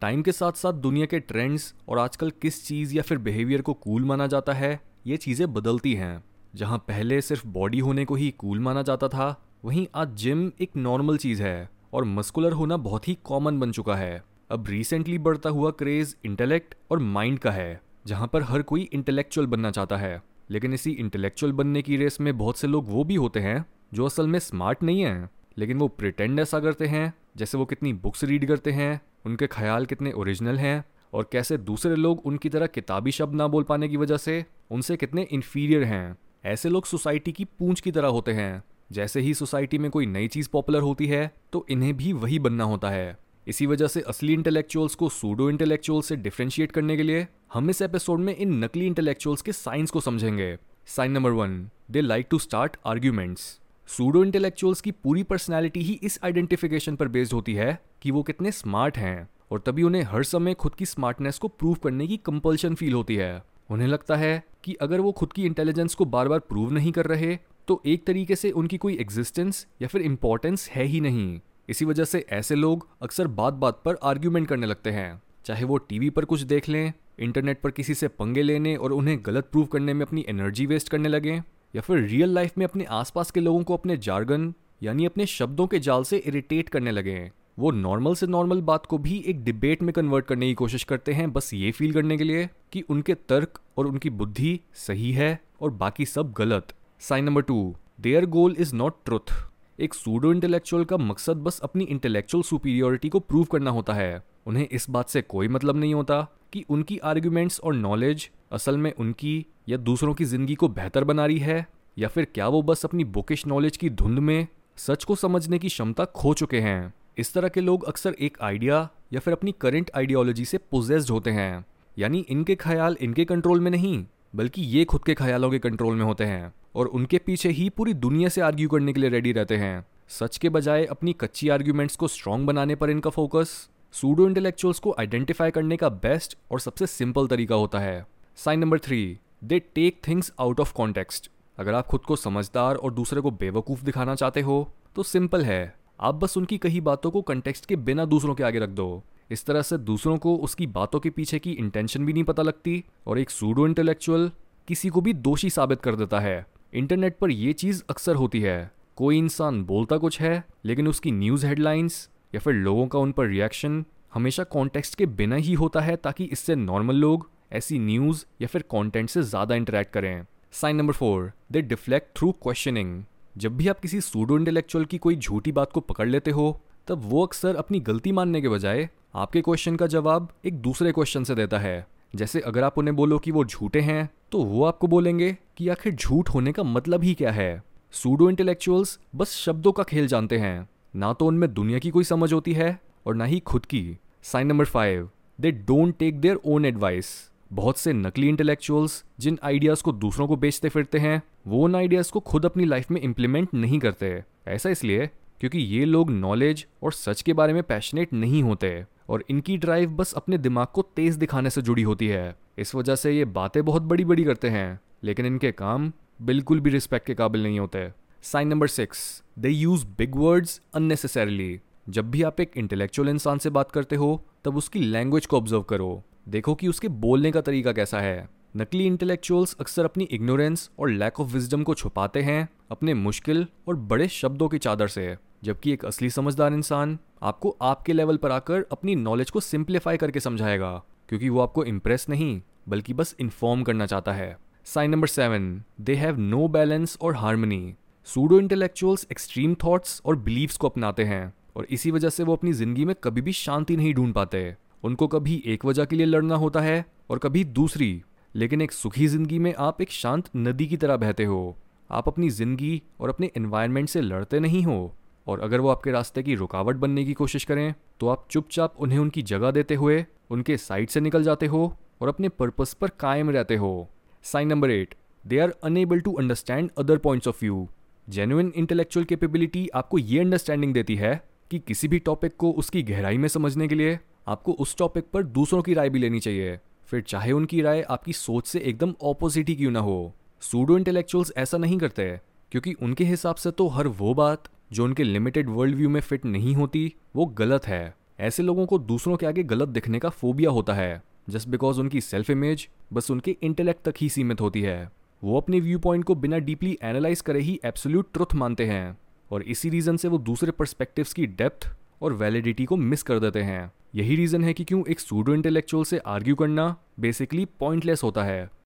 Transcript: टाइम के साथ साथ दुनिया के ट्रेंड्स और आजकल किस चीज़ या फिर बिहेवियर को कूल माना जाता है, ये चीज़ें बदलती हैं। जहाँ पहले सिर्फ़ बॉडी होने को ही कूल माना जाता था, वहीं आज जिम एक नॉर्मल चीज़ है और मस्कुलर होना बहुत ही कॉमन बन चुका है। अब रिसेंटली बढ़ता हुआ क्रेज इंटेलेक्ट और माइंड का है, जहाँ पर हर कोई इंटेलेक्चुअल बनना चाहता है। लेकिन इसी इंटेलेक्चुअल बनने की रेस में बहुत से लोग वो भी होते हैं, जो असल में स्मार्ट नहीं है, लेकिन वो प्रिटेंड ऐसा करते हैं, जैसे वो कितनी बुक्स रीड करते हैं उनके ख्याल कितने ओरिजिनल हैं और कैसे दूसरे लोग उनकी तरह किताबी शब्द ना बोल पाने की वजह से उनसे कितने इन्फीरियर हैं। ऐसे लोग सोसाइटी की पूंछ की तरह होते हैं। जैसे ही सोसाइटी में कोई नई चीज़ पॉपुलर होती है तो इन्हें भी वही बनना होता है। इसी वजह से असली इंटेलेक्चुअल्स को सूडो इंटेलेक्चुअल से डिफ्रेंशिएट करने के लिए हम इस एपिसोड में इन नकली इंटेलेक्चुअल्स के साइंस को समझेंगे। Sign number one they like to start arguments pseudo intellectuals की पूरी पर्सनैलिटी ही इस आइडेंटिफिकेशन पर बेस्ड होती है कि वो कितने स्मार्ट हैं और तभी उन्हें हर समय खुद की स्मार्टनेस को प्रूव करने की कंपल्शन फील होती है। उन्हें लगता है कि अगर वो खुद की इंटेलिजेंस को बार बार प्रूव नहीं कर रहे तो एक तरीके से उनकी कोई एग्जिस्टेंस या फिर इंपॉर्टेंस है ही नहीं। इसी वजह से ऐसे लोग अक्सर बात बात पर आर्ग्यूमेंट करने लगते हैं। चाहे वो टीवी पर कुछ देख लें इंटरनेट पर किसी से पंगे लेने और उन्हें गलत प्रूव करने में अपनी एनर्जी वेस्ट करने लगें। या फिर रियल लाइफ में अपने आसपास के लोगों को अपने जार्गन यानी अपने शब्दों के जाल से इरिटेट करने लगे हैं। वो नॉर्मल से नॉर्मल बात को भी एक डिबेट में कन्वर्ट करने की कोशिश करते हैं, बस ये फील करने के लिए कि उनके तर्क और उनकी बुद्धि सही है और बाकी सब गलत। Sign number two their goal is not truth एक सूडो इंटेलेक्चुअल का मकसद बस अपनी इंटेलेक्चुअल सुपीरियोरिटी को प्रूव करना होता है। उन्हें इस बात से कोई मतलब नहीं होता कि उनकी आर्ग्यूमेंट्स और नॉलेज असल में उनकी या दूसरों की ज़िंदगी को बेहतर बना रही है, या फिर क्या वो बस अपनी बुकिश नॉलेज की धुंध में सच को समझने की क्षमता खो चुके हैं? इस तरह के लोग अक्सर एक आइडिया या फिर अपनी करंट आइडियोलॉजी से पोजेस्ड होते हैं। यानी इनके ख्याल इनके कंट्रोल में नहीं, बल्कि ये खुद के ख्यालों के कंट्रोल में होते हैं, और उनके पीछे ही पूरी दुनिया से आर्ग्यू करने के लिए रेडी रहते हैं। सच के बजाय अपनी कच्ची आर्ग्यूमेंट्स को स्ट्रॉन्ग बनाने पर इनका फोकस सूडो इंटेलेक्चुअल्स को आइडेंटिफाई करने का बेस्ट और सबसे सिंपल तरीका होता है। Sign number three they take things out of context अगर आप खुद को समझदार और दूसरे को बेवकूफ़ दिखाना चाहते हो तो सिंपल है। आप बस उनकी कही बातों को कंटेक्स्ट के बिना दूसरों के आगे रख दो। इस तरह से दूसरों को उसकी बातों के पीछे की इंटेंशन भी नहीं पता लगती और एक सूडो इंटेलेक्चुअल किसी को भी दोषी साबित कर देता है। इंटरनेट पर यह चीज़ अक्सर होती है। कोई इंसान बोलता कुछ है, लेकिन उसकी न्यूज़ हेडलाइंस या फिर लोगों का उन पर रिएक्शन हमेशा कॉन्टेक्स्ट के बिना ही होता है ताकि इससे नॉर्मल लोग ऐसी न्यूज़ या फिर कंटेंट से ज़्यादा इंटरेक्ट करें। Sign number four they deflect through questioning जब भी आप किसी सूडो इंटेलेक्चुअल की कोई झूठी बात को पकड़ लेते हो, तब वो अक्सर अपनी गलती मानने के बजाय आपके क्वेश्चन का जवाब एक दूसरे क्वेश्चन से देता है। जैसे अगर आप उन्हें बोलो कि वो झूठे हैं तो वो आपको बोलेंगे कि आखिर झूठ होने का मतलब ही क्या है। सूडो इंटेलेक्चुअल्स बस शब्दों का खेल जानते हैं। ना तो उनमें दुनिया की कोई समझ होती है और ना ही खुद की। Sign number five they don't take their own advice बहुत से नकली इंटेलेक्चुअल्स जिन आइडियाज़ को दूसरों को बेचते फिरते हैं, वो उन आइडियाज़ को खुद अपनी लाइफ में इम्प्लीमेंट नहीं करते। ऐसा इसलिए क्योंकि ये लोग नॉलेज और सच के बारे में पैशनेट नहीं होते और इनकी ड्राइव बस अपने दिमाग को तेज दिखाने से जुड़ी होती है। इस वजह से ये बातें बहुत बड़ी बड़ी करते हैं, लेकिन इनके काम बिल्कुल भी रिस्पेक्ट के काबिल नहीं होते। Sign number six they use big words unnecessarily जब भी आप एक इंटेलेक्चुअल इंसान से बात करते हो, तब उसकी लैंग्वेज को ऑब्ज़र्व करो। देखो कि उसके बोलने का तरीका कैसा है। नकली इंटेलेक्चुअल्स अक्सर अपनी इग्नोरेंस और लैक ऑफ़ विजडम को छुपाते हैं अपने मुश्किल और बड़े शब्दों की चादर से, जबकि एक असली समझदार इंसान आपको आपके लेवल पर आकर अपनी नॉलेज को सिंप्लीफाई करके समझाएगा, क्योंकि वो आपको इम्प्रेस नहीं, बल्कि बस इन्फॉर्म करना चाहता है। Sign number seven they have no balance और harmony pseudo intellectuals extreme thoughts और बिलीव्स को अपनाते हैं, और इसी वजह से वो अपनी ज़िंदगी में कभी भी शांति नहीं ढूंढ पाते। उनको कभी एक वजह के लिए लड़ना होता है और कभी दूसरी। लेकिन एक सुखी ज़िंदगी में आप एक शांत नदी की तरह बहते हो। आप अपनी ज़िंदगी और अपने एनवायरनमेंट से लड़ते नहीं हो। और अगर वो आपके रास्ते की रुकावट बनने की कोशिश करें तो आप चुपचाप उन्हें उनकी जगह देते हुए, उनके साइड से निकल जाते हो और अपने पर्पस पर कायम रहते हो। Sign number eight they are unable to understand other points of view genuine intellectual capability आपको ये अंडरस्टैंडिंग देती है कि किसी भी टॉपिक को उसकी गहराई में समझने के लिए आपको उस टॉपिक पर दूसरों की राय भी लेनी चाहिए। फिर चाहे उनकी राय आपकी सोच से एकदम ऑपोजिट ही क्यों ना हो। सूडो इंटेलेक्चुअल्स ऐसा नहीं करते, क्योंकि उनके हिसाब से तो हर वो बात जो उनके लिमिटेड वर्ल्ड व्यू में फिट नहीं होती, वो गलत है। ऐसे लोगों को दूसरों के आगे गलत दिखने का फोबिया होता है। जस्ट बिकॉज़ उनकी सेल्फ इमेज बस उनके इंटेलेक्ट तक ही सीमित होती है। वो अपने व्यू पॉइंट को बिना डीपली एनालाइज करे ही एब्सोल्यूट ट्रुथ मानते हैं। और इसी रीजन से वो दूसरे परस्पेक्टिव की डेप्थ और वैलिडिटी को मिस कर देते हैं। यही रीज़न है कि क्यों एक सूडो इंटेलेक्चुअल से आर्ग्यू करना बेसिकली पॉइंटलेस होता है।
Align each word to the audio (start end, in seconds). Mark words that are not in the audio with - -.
टाइम 0.00 0.22
के 0.22 0.32
साथ 0.32 0.52
साथ 0.52 0.72
दुनिया 0.72 1.06
के 1.06 1.20
ट्रेंड्स 1.20 1.74
और 1.88 1.98
आजकल 1.98 2.30
किस 2.30 2.66
चीज़ 2.66 2.94
या 2.96 3.02
फिर 3.02 3.18
बिहेवियर 3.18 3.62
को 3.62 3.74
कूल 3.74 4.04
माना 4.04 4.26
जाता 4.26 4.52
है, 4.52 4.80
ये 5.06 5.16
चीज़ें 5.16 5.54
बदलती 5.54 5.94
हैं। 5.94 6.24
जहाँ 6.54 6.78
पहले 6.78 7.20
सिर्फ़ 7.20 7.46
बॉडी 7.46 7.78
होने 7.78 8.04
को 8.04 8.14
ही 8.14 8.30
कूल 8.30 8.60
माना 8.60 8.82
जाता 8.82 9.08
था, 9.08 9.42
वहीं 9.64 9.86
आज 9.94 10.14
जिम 10.14 10.52
एक 10.60 10.70
नॉर्मल 10.76 11.16
चीज़ 11.16 11.42
है 11.42 11.70
और 11.92 12.04
मस्कुलर 12.04 12.52
होना 12.52 12.76
बहुत 12.76 13.08
ही 13.08 13.18
कॉमन 13.24 13.58
बन 13.60 13.72
चुका 13.72 13.94
है। 13.94 14.24
अब 14.50 14.64
रिसेंटली 14.68 15.18
बढ़ता 15.18 15.50
हुआ 15.50 15.70
क्रेज 15.70 16.16
इंटेलेक्ट 16.24 16.74
और 16.90 16.98
माइंड 16.98 17.38
का 17.38 17.50
है, 17.50 17.80
जहाँ 18.06 18.30
पर 18.32 18.42
हर 18.42 18.62
कोई 18.62 18.82
इंटेलेक्चुअल 18.82 19.46
बनना 19.46 19.70
चाहता 19.70 19.96
है। 19.96 20.22
लेकिन 20.50 20.72
इसी 20.72 20.90
इंटेलेक्चुअल 20.90 21.52
बनने 21.52 21.82
की 21.82 21.96
रेस 21.96 22.20
में 22.20 22.38
बहुत 22.38 22.58
से 22.58 22.66
लोग 22.66 22.88
वो 22.88 23.04
भी 23.04 23.14
होते 23.14 23.40
हैं, 23.40 23.66
जो 23.94 24.04
असल 24.04 24.26
में 24.26 24.38
स्मार्ट 24.38 24.82
नहीं 24.82 25.00
है, 25.00 25.28
लेकिन 25.58 25.78
वो 25.78 25.88
प्रिटेंड 25.88 26.40
ऐसा 26.40 26.60
करते 26.60 26.86
हैं, 26.86 27.14
जैसे 27.36 27.58
वो 27.58 27.64
कितनी 27.64 27.92
बुक्स 27.92 28.24
रीड 28.24 28.48
करते 28.48 28.72
हैं 28.72 29.00
उनके 29.24 29.46
ख्याल 29.46 29.86
कितने 29.86 30.12
ओरिजिनल 30.12 30.58
हैं 30.58 30.84
और 31.12 31.28
कैसे 31.32 31.56
दूसरे 31.58 31.96
लोग 31.96 32.26
उनकी 32.26 32.48
तरह 32.48 32.66
किताबी 32.66 33.10
शब्द 33.10 33.34
ना 33.34 33.46
बोल 33.48 33.62
पाने 33.62 33.88
की 33.88 33.96
वजह 33.96 34.16
से 34.16 34.44
उनसे 34.70 34.96
कितने 34.96 35.22
इन्फीरियर 35.22 35.84
हैं। 35.84 36.16
ऐसे 36.44 36.68
लोग 36.68 36.86
सोसाइटी 36.86 37.32
की 37.32 37.44
पूंछ 37.44 37.80
की 37.80 37.92
तरह 37.92 38.08
होते 38.08 38.32
हैं। 38.32 38.62
जैसे 38.92 39.20
ही 39.20 39.34
सोसाइटी 39.34 39.78
में 39.78 39.90
कोई 39.90 40.06
नई 40.06 40.28
चीज़ 40.28 40.48
पॉपुलर 40.52 40.80
होती 40.80 41.06
है 41.06 41.30
तो 41.52 41.66
इन्हें 41.70 41.96
भी 41.96 42.12
वही 42.12 42.38
बनना 42.38 42.64
होता 42.64 42.90
है। 42.90 43.16
इसी 43.46 43.66
वजह 43.66 43.86
से 43.86 44.00
असली 44.00 44.32
इंटेलेक्चुअल्स 44.32 44.94
को 44.94 45.08
सूडो 45.08 45.48
इंटेलेक्चुअल 45.50 46.02
से 46.02 46.16
डिफ्रेंशिएट 46.16 46.72
करने 46.72 46.96
के 46.96 47.02
लिए 47.02 47.26
हम 47.52 47.70
इस 47.70 47.82
एपिसोड 47.82 48.20
में 48.20 48.34
इन 48.36 48.52
नकली 48.64 48.86
इंटेलेक्चुअल्स 48.86 49.42
के 49.42 49.52
साइंस 49.52 49.90
को 49.90 50.00
समझेंगे। 50.00 50.56
Sign 50.86 51.12
number 51.12 51.30
one 51.30 51.68
they 51.90 52.00
like 52.00 52.26
to 52.30 52.38
start 52.38 52.76
arguments 52.86 53.58
pseudo 53.88 54.22
intellectuals 54.24 54.80
की 54.80 54.90
पूरी 54.92 55.22
पर्सनैलिटी 55.22 55.80
ही 55.80 55.92
इस 56.02 56.18
आइडेंटिफिकेशन 56.24 56.96
पर 56.96 57.08
बेस्ड 57.08 57.32
होती 57.32 57.54
है 57.54 57.78
कि 58.02 58.10
वो 58.10 58.22
कितने 58.22 58.50
स्मार्ट 58.52 58.98
हैं 58.98 59.28
और 59.50 59.60
तभी 59.66 59.82
उन्हें 59.82 60.02
हर 60.02 60.24
समय 60.24 60.54
खुद 60.54 60.74
की 60.74 60.86
स्मार्टनेस 60.86 61.38
को 61.38 61.48
प्रूव 61.48 61.74
करने 61.74 62.06
की 62.06 62.16
कंपल्शन 62.16 62.74
फील 62.74 62.94
होती 62.94 63.16
है। 63.16 63.42
उन्हें 63.70 63.88
लगता 63.88 64.16
है 64.16 64.42
कि 64.64 64.74
अगर 64.74 65.00
वो 65.00 65.12
खुद 65.12 65.32
की 65.32 65.46
इंटेलिजेंस 65.46 65.94
को 65.94 66.04
बार 66.04 66.28
बार 66.28 66.38
प्रूव 66.38 66.72
नहीं 66.72 66.92
कर 66.92 67.06
रहे 67.06 67.38
तो 67.68 67.80
एक 67.86 68.06
तरीके 68.06 68.36
से 68.36 68.50
उनकी 68.50 68.76
कोई 68.76 68.98
एग्जिस्टेंस 69.00 69.66
या 69.82 69.88
फिर 69.88 70.02
इंपॉर्टेंस 70.02 70.68
है 70.70 70.84
ही 70.84 71.00
नहीं। 71.00 71.40
इसी 71.68 71.84
वजह 71.84 72.04
से 72.04 72.24
ऐसे 72.30 72.54
लोग 72.54 72.88
अक्सर 73.02 73.26
बात 73.26 73.54
बात 73.54 73.82
पर 73.84 73.98
आर्ग्यूमेंट 74.02 74.48
करने 74.48 74.66
लगते 74.66 74.90
हैं। 74.90 75.22
चाहे 75.44 75.64
वो 75.64 75.78
टीवी 75.78 76.10
पर 76.10 76.24
कुछ 76.24 76.40
देख 76.42 76.68
लें 76.68 76.92
इंटरनेट 77.18 77.60
पर 77.60 77.70
किसी 77.70 77.94
से 77.94 78.08
पंगे 78.08 78.42
लेने 78.42 78.76
और 78.76 78.92
उन्हें 78.92 79.18
गलत 79.26 79.48
प्रूव 79.52 79.66
करने 79.66 79.94
में 79.94 80.06
अपनी 80.06 80.24
एनर्जी 80.28 80.66
वेस्ट 80.66 80.88
करने 80.88 81.08
लगें। 81.08 81.40
या 81.74 81.80
फिर 81.80 81.98
रियल 81.98 82.30
लाइफ 82.30 82.58
में 82.58 82.64
अपने 82.66 82.84
आसपास 82.84 83.30
के 83.30 83.40
लोगों 83.40 83.62
को 83.62 83.76
अपने 83.76 83.96
जार्गन 83.96 84.52
यानी 84.82 85.06
अपने 85.06 85.26
शब्दों 85.26 85.66
के 85.66 85.78
जाल 85.78 86.02
से 86.02 86.16
इरिटेट 86.16 86.68
करने 86.68 86.90
लगे 86.90 87.12
हैं। 87.12 87.30
वो 87.58 87.70
नॉर्मल 87.70 88.14
से 88.14 88.26
नॉर्मल 88.26 88.60
बात 88.62 88.86
को 88.86 88.98
भी 88.98 89.16
एक 89.26 89.42
डिबेट 89.44 89.82
में 89.82 89.92
कन्वर्ट 89.92 90.26
करने 90.26 90.46
की 90.46 90.54
कोशिश 90.54 90.84
करते 90.84 91.12
हैं, 91.12 91.32
बस 91.32 91.52
ये 91.54 91.70
फील 91.70 91.92
करने 91.92 92.16
के 92.16 92.24
लिए 92.24 92.48
कि 92.72 92.80
उनके 92.80 93.14
तर्क 93.14 93.60
और 93.78 93.86
उनकी 93.86 94.10
बुद्धि 94.10 94.60
सही 94.76 95.12
है 95.12 95.38
और 95.60 95.70
बाकी 95.70 96.06
सब 96.06 96.32
गलत। 96.32 96.74
Sign 97.00 97.24
number 97.24 97.42
two 97.42 97.74
their 98.00 98.26
goal 98.26 98.56
is 98.58 98.74
not 98.74 98.96
truth 99.04 99.32
एक 99.78 99.94
सूडो 99.94 100.32
इंटेलेक्चुअल 100.32 100.84
का 100.84 100.96
मकसद 100.96 101.36
बस 101.36 101.60
अपनी 101.60 101.84
इंटेलेक्चुअल 101.84 102.42
सुपीरियोरिटी 102.42 103.08
को 103.08 103.20
प्रूव 103.20 103.44
करना 103.44 103.70
होता 103.70 103.94
है। 103.94 104.22
उन्हें 104.46 104.66
इस 104.68 104.88
बात 104.90 105.08
से 105.08 105.22
कोई 105.22 105.48
मतलब 105.48 105.76
नहीं 105.76 105.94
होता 105.94 106.20
कि 106.52 106.64
उनकी 106.68 106.98
आर्ग्यूमेंट्स 106.98 107.60
और 107.60 107.74
नॉलेज 107.74 108.30
असल 108.50 108.76
में 108.76 108.92
उनकी 108.92 109.44
या 109.68 109.76
दूसरों 109.76 110.14
की 110.14 110.24
ज़िंदगी 110.24 110.54
को 110.54 110.68
बेहतर 110.68 111.04
बना 111.04 111.26
रही 111.26 111.38
है, 111.38 111.66
या 111.96 112.08
फिर 112.08 112.26
क्या 112.34 112.48
वो 112.48 112.62
बस 112.62 112.84
अपनी 112.84 113.04
बुकिश 113.06 113.46
नॉलेज 113.46 113.76
की 113.76 113.90
धुंध 113.90 114.18
में 114.18 114.46
सच 114.78 115.04
को 115.04 115.14
समझने 115.16 115.58
की 115.58 115.68
क्षमता 115.68 116.04
खो 116.06 116.34
चुके 116.34 116.60
हैं? 116.60 116.92
इस 117.18 117.32
तरह 117.34 117.48
के 117.48 117.60
लोग 117.60 117.84
अक्सर 117.84 118.14
एक 118.20 118.38
आइडिया 118.42 118.88
या 119.12 119.20
फिर 119.20 119.34
अपनी 119.34 119.54
करंट 119.60 119.90
आइडियोलॉजी 119.96 120.44
से 120.44 120.58
पोजेस्ड 120.70 121.10
होते 121.10 121.30
हैं। 121.30 121.64
यानी 121.96 122.24
इनके 122.28 122.54
ख्याल 122.54 122.96
इनके 123.00 123.24
कंट्रोल 123.24 123.60
में 123.60 123.70
नहीं, 123.70 124.04
बल्कि 124.36 124.62
ये 124.62 124.84
खुद 124.84 125.04
के 125.04 125.14
ख्यालों 125.14 125.50
के 125.50 125.58
कंट्रोल 125.58 125.94
में 125.94 126.04
होते 126.04 126.24
हैं, 126.24 126.52
और 126.74 126.86
उनके 126.88 127.18
पीछे 127.18 127.48
ही 127.48 127.68
पूरी 127.68 127.94
दुनिया 127.94 128.28
से 128.28 128.40
आर्ग्यू 128.40 128.68
करने 128.68 128.92
के 128.92 129.00
लिए 129.00 129.10
रेडी 129.10 129.32
रहते 129.32 129.56
हैं। 129.56 129.84
सच 130.10 130.36
के 130.36 130.48
बजाय 130.48 130.84
अपनी 130.86 131.12
कच्ची 131.12 131.48
आर्ग्यूमेंट्स 131.48 131.96
को 131.96 132.08
स्ट्रॉन्ग 132.08 132.46
बनाने 132.46 132.74
पर 132.74 132.90
इनका 132.90 133.10
फोकस 133.10 133.48
सूडो 133.94 134.26
इंटेलेक्चुअल्स 134.28 134.78
को 134.78 134.94
आइडेंटिफाई 134.98 135.50
करने 135.50 135.76
का 135.76 135.88
बेस्ट 135.88 136.36
और 136.50 136.60
सबसे 136.60 136.86
सिंपल 136.86 137.26
तरीका 137.26 137.54
होता 137.54 137.78
है। 137.78 138.06
Sign 138.38 138.60
number 138.60 138.78
three 138.78 139.18
they 139.44 139.58
take 139.74 140.00
things 140.08 140.32
out 140.40 140.60
of 140.60 140.72
context 140.72 141.30
अगर 141.58 141.74
आप 141.74 141.86
खुद 141.86 142.00
को 142.00 142.16
समझदार 142.16 142.76
और 142.76 142.92
दूसरे 142.94 143.20
को 143.20 143.30
बेवकूफ़ 143.30 143.82
दिखाना 143.84 144.14
चाहते 144.14 144.40
हो 144.40 144.74
तो 144.96 145.02
सिंपल 145.02 145.44
है। 145.44 145.74
आप 146.00 146.14
बस 146.14 146.36
उनकी 146.36 146.58
कही 146.58 146.80
बातों 146.80 147.10
को 147.10 147.22
कंटेक्स्ट 147.22 147.66
के 147.66 147.76
बिना 147.76 148.04
दूसरों 148.04 148.34
के 148.34 148.42
आगे 148.42 148.58
रख 148.58 148.68
दो। 148.68 149.02
इस 149.30 149.44
तरह 149.46 149.62
से 149.62 149.78
दूसरों 149.78 150.16
को 150.18 150.36
उसकी 150.36 150.66
बातों 150.66 151.00
के 151.00 151.10
पीछे 151.10 151.38
की 151.38 151.52
इंटेंशन 151.52 152.06
भी 152.06 152.12
नहीं 152.12 152.24
पता 152.24 152.42
लगती 152.42 152.84
और 153.06 153.18
एक 153.18 153.30
सूडो 153.30 153.66
इंटेलेक्चुअल 153.66 154.30
किसी 154.68 154.88
को 154.88 155.00
भी 155.00 155.12
दोषी 155.12 155.50
साबित 155.50 155.80
कर 155.80 155.96
देता 155.96 156.20
है। 156.20 156.46
इंटरनेट 156.74 157.18
पर 157.18 157.30
यह 157.30 157.52
चीज़ 157.52 157.82
अक्सर 157.90 158.14
होती 158.14 158.40
है। 158.40 158.70
कोई 158.96 159.18
इंसान 159.18 159.62
बोलता 159.64 159.98
कुछ 159.98 160.20
है, 160.20 160.44
लेकिन 160.64 160.88
उसकी 160.88 161.10
न्यूज़ 161.12 161.46
हेडलाइंस 161.46 162.08
या 162.34 162.40
फिर 162.40 162.54
लोगों 162.54 162.86
का 162.86 162.98
उन 162.98 163.12
पर 163.12 163.26
रिएक्शन 163.26 163.84
हमेशा 164.14 164.44
कॉन्टेक्स्ट 164.44 164.94
के 164.94 165.06
बिना 165.06 165.36
ही 165.36 165.54
होता 165.54 165.80
है 165.80 165.96
ताकि 165.96 166.24
इससे 166.24 166.54
नॉर्मल 166.54 166.94
लोग 166.94 167.30
ऐसी 167.50 167.78
न्यूज़ 167.78 168.24
या 168.42 168.48
फिर 168.48 168.62
कंटेंट 168.70 169.10
से 169.10 169.22
ज़्यादा 169.22 169.54
इंटरेक्ट 169.54 169.92
करें। 169.92 170.24
Sign 170.52 170.76
number 170.76 170.92
four 170.92 171.32
they 171.52 171.62
deflect 171.62 172.16
through 172.18 172.30
questioning 172.42 173.02
जब 173.36 173.56
भी 173.56 173.68
आप 173.68 173.80
किसी 173.80 174.00
सूडो 174.00 174.38
इंटेलेक्चुअल 174.38 174.84
की 174.84 174.98
कोई 174.98 175.16
झूठी 175.16 175.52
बात 175.52 175.72
को 175.72 175.80
पकड़ 175.80 176.08
लेते 176.08 176.30
हो, 176.30 176.60
तब 176.88 177.02
वो 177.04 177.24
अक्सर 177.26 177.56
अपनी 177.56 177.80
गलती 177.80 178.12
मानने 178.12 178.40
के 178.40 178.48
बजाय 178.48 178.88
आपके 179.16 179.40
क्वेश्चन 179.40 179.76
का 179.76 179.86
जवाब 179.86 180.28
एक 180.46 180.60
दूसरे 180.62 180.92
क्वेश्चन 180.92 181.24
से 181.24 181.34
देता 181.34 181.58
है। 181.58 181.86
जैसे 182.14 182.40
अगर 182.40 182.64
आप 182.64 182.78
उन्हें 182.78 182.94
बोलो 182.96 183.18
कि 183.18 183.30
वो 183.30 183.44
झूठे 183.44 183.80
हैं 183.80 184.08
तो 184.32 184.42
वो 184.44 184.64
आपको 184.64 184.86
बोलेंगे 184.86 185.36
कि 185.56 185.68
आखिर 185.68 185.94
झूठ 185.94 186.28
होने 186.28 186.52
का 186.52 186.62
मतलब 186.62 187.02
ही 187.04 187.14
क्या 187.14 187.30
है। 187.32 187.62
सूडो 187.94 188.28
इंटेलेक्चुअल्स 188.30 188.98
बस 189.14 189.30
शब्दों 189.36 189.72
का 189.72 189.82
खेल 189.82 190.06
जानते 190.06 190.38
हैं। 190.38 190.68
ना 190.96 191.12
तो 191.12 191.26
उनमें 191.26 191.52
दुनिया 191.54 191.78
की 191.78 191.90
कोई 191.90 192.04
समझ 192.04 192.32
होती 192.32 192.52
है 192.52 192.78
और 193.06 193.14
ना 193.14 193.24
ही 193.24 193.38
खुद 193.42 193.66
की। 193.66 193.98
Sign 194.22 194.46
number 194.46 194.64
five 194.66 195.08
they 195.38 195.50
don't 195.50 195.96
take 195.98 196.20
their 196.20 196.40
own 196.46 196.64
advice 196.64 197.10
बहुत 197.50 197.78
से 197.78 197.92
नकली 197.92 198.28
इंटेलेक्चुअल्स 198.28 199.04
जिन 199.20 199.38
आइडियाज़ 199.42 199.82
को 199.82 199.92
दूसरों 199.92 200.26
को 200.28 200.36
बेचते 200.36 200.68
फिरते 200.68 200.98
हैं, 200.98 201.22
वो 201.46 201.64
उन 201.64 201.74
आइडियाज़ 201.74 202.10
को 202.12 202.20
खुद 202.20 202.46
अपनी 202.46 202.64
लाइफ 202.64 202.90
में 202.90 203.00
इम्प्लीमेंट 203.00 203.54
नहीं 203.54 203.78
करते। 203.78 204.22
ऐसा 204.48 204.70
इसलिए 204.70 205.06
क्योंकि 205.40 205.58
ये 205.58 205.84
लोग 205.84 206.10
नॉलेज 206.10 206.66
और 206.82 206.92
सच 206.92 207.22
के 207.22 207.32
बारे 207.32 207.52
में 207.52 207.62
पैशनेट 207.62 208.12
नहीं 208.12 208.42
होते 208.42 208.84
और 209.08 209.24
इनकी 209.30 209.56
ड्राइव 209.56 209.90
बस 209.90 210.12
अपने 210.12 210.38
दिमाग 210.38 210.66
को 210.66 210.82
तेज 210.96 211.14
दिखाने 211.14 211.50
से 211.50 211.62
जुड़ी 211.62 211.82
होती 211.82 212.08
है। 212.08 212.34
इस 212.58 212.74
वजह 212.74 212.94
से 212.94 213.12
ये 213.12 213.24
बातें 213.24 213.64
बहुत 213.64 213.82
बड़ी 213.82 214.04
बड़ी 214.04 214.24
करते 214.24 214.48
हैं, 214.48 214.80
लेकिन 215.04 215.26
इनके 215.26 215.52
काम 215.52 215.92
बिल्कुल 216.22 216.60
भी 216.60 216.70
रिस्पेक्ट 216.70 217.06
के 217.06 217.14
काबिल 217.14 217.42
नहीं 217.42 217.58
होते। 217.58 217.88
Sign 218.22 218.48
number 218.48 218.66
six 218.66 219.22
they 219.38 219.48
use 219.48 219.86
big 219.98 220.16
words 220.16 220.60
unnecessarily 220.74 221.60
जब 221.88 222.10
भी 222.10 222.22
आप 222.22 222.40
एक 222.40 222.56
इंटेलेक्चुअल 222.56 223.08
इंसान 223.08 223.38
से 223.38 223.50
बात 223.50 223.70
करते 223.70 223.96
हो, 223.96 224.24
तब 224.44 224.56
उसकी 224.56 224.78
लैंग्वेज 224.78 225.26
को 225.26 225.36
ऑब्ज़र्व 225.36 225.62
करो। 225.62 226.04
देखो 226.28 226.54
कि 226.54 226.68
उसके 226.68 226.88
बोलने 226.88 227.30
का 227.32 227.40
तरीका 227.40 227.72
कैसा 227.72 228.00
है। 228.00 228.28
नकली 228.56 228.86
इंटेलेक्चुअल्स 228.86 229.54
अक्सर 229.60 229.84
अपनी 229.84 230.04
इग्नोरेंस 230.04 230.68
और 230.78 230.90
लैक 230.90 231.20
ऑफ़ 231.20 231.28
विजडम 231.28 231.62
को 231.62 231.74
छुपाते 231.74 232.22
हैं 232.22 232.48
अपने 232.70 232.94
मुश्किल 232.94 233.46
और 233.68 233.76
बड़े 233.76 234.08
शब्दों 234.08 234.48
की 234.48 234.58
चादर 234.58 234.88
से, 234.88 235.16
जबकि 235.44 235.72
एक 235.72 235.84
असली 235.84 236.10
समझदार 236.10 236.52
इंसान 236.52 236.98
आपको 237.22 237.56
आपके 237.62 237.92
लेवल 237.92 238.16
पर 238.16 238.30
आकर 238.30 238.66
अपनी 238.72 238.94
नॉलेज 238.96 239.30
को 239.30 239.40
सिंप्लीफाई 239.40 239.96
करके 239.96 240.20
समझाएगा, 240.20 240.72
क्योंकि 241.08 241.28
वो 241.28 241.40
आपको 241.40 241.64
इम्प्रेस 241.64 242.06
नहीं, 242.08 242.40
बल्कि 242.68 242.94
बस 242.94 243.14
इन्फॉर्म 243.20 243.62
करना 243.62 243.86
चाहता 243.86 244.12
है। 244.12 244.36
Sign 244.66 244.90
number 244.90 245.08
seven 245.08 245.50
they 245.80 245.94
have 245.94 246.18
no 246.20 246.46
balance 246.48 246.98
और 247.00 247.16
harmony 247.16 247.74
pseudo 248.08 248.40
intellectuals 248.40 249.06
extreme 249.12 249.54
thoughts 249.64 250.00
और 250.06 250.16
बिलीव्स 250.18 250.56
को 250.56 250.68
अपनाते 250.68 251.04
हैं, 251.04 251.34
और 251.56 251.66
इसी 251.70 251.90
वजह 251.90 252.08
से 252.08 252.22
वो 252.22 252.36
अपनी 252.36 252.52
ज़िंदगी 252.52 252.84
में 252.84 252.94
कभी 253.04 253.20
भी 253.20 253.32
शांति 253.34 253.76
नहीं 253.76 253.94
ढूंढ 253.94 254.14
पाते। 254.14 254.56
उनको 254.84 255.06
कभी 255.08 255.42
एक 255.46 255.64
वजह 255.64 255.84
के 255.84 255.96
लिए 255.96 256.06
लड़ना 256.06 256.34
होता 256.36 256.60
है 256.60 256.84
और 257.10 257.18
कभी 257.18 257.44
दूसरी। 257.44 258.02
लेकिन 258.34 258.62
एक 258.62 258.72
सुखी 258.72 259.06
ज़िंदगी 259.06 259.38
में 259.38 259.54
आप 259.58 259.80
एक 259.82 259.90
शांत 259.92 260.28
नदी 260.36 260.66
की 260.66 260.76
तरह 260.76 260.96
बहते 260.96 261.24
हो। 261.24 261.56
आप 261.90 262.08
अपनी 262.08 262.28
ज़िंदगी 262.30 262.82
और 263.00 263.08
अपने 263.08 263.30
एनवायरनमेंट 263.36 263.88
से 263.88 264.00
लड़ते 264.00 264.40
नहीं 264.40 264.62
हो। 264.62 264.94
और 265.26 265.40
अगर 265.40 265.60
वो 265.60 265.68
आपके 265.68 265.90
रास्ते 265.90 266.22
की 266.22 266.34
रुकावट 266.34 266.76
बनने 266.76 267.04
की 267.04 267.12
कोशिश 267.14 267.44
करें 267.44 267.74
तो 268.00 268.08
आप 268.08 268.26
चुपचाप 268.30 268.74
उन्हें 268.78 268.98
उनकी 268.98 269.22
जगह 269.24 269.50
देते 269.50 269.74
हुए, 269.74 270.04
उनके 270.30 270.56
साइड 270.58 270.88
से 270.88 271.00
निकल 271.00 271.22
जाते 271.22 271.46
हो 271.46 271.72
और 272.00 272.08
अपने 272.08 272.28
पर्पस 272.30 272.72
पर 272.74 272.88
कायम 273.00 273.30
रहते 273.30 273.56
हो। 273.56 273.88
Sign 274.24 274.48
number 274.48 274.70
eight 274.70 274.94
they 275.24 275.38
are 275.38 275.54
unable 275.64 276.00
to 276.00 276.12
understand 276.12 276.70
other 276.78 276.98
points 276.98 277.28
of 277.28 277.38
view 277.40 277.68
genuine 278.08 278.52
intellectual 278.56 279.04
capability 279.04 279.68
आपको 279.74 279.98
ये 279.98 280.20
अंडरस्टैंडिंग 280.20 280.74
देती 280.74 280.96
है 280.96 281.14
कि 281.50 281.58
किसी 281.58 281.88
भी 281.88 281.98
टॉपिक 281.98 282.36
को 282.36 282.50
उसकी 282.52 282.82
गहराई 282.82 283.18
में 283.18 283.28
समझने 283.28 283.68
के 283.68 283.74
लिए 283.74 283.98
आपको 284.28 284.52
उस 284.52 284.76
टॉपिक 284.76 285.04
पर 285.12 285.22
दूसरों 285.22 285.62
की 285.62 285.74
राय 285.74 285.90
भी 285.90 285.98
लेनी 285.98 286.20
चाहिए। 286.20 286.58
फिर 286.84 287.00
चाहे 287.00 287.32
उनकी 287.32 287.62
राय 287.62 287.82
आपकी 287.82 288.12
सोच 288.12 288.46
से 288.46 288.60
एकदम 288.60 288.94
ऑपोजिट 289.02 289.48
ही 289.48 289.54
क्यों 289.54 289.70
ना 289.70 289.80
हो। 289.80 290.14
सूडो 290.40 290.76
इंटेलेक्चुअल्स 290.76 291.32
ऐसा 291.36 291.58
नहीं 291.58 291.78
करते, 291.78 292.20
क्योंकि 292.52 292.72
उनके 292.72 293.04
हिसाब 293.04 293.34
से 293.34 293.50
तो 293.50 293.68
हर 293.68 293.86
वो 293.86 294.14
बात 294.14 294.48
जो 294.72 294.84
उनके 294.84 295.04
लिमिटेड 295.04 295.48
वर्ल्ड 295.48 295.76
व्यू 295.76 295.88
में 295.88 296.00
फिट 296.00 296.24
नहीं 296.24 296.54
होती, 296.54 296.94
वो 297.16 297.26
गलत 297.26 297.66
है। 297.66 297.94
ऐसे 298.20 298.42
लोगों 298.42 298.66
को 298.66 298.78
दूसरों 298.78 299.16
के 299.16 299.26
आगे 299.26 299.42
गलत 299.42 299.68
दिखने 299.68 299.98
का 299.98 300.08
फोबिया 300.08 300.50
होता 300.50 300.74
है। 300.74 301.02
जस्ट 301.28 301.48
बिकॉज़ 301.48 301.80
उनकी 301.80 302.00
सेल्फ 302.00 302.30
इमेज 302.30 302.68
बस 302.92 303.10
उनके 303.10 303.36
इंटेलेक्ट 303.42 303.82
तक 303.84 303.94
ही 303.98 304.08
सीमित 304.08 304.40
होती 304.40 304.62
है। 304.62 304.90
वो 305.24 305.36
अपने 305.36 305.60
व्यू 305.60 305.78
पॉइंट 305.78 306.04
को 306.04 306.14
बिना 306.14 306.38
डीपली 306.38 306.78
एनालाइज 306.82 307.20
करे 307.20 307.40
ही 307.40 307.60
एब्सोल्यूट 307.64 308.12
ट्रुथ 308.12 308.34
मानते 308.34 308.66
हैं। 308.66 308.98
और 309.30 309.42
इसी 309.42 309.68
रीजन 309.68 309.96
से 309.96 310.08
वो 310.08 310.18
दूसरे 310.18 310.50
परस्पेक्टिव 310.50 311.06
की 311.16 311.26
डेप्थ 311.26 311.76
और 312.02 312.12
वैलिडिटी 312.12 312.64
को 312.64 312.76
मिस 312.76 313.02
कर 313.02 313.18
देते 313.18 313.42
हैं। 313.42 313.72
यही 313.94 314.16
रीज़न 314.16 314.44
है 314.44 314.54
कि 314.54 314.64
क्यों 314.64 314.86
एक 314.86 315.00
सूडो 315.00 315.34
इंटेलेक्चुअल 315.34 315.84
से 315.84 315.98
आर्ग्यू 315.98 316.34
करना 316.34 316.76
बेसिकली 317.00 317.44
पॉइंटलेस 317.44 318.02
होता 318.02 318.24
है। 318.24 318.50